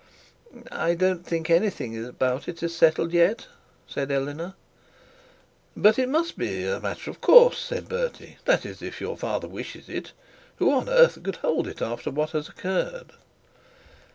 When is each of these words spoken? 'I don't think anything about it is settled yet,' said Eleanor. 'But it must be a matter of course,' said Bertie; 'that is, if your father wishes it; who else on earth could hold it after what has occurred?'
'I 0.71 0.95
don't 0.95 1.23
think 1.27 1.47
anything 1.47 2.03
about 2.03 2.47
it 2.47 2.63
is 2.63 2.75
settled 2.75 3.13
yet,' 3.13 3.45
said 3.85 4.09
Eleanor. 4.11 4.55
'But 5.77 5.99
it 5.99 6.09
must 6.09 6.39
be 6.39 6.65
a 6.65 6.79
matter 6.79 7.11
of 7.11 7.21
course,' 7.21 7.59
said 7.59 7.87
Bertie; 7.87 8.39
'that 8.45 8.65
is, 8.65 8.81
if 8.81 8.99
your 8.99 9.15
father 9.15 9.47
wishes 9.47 9.89
it; 9.89 10.13
who 10.55 10.71
else 10.71 10.81
on 10.81 10.89
earth 10.89 11.21
could 11.21 11.35
hold 11.35 11.67
it 11.67 11.83
after 11.83 12.09
what 12.09 12.31
has 12.31 12.49
occurred?' 12.49 13.13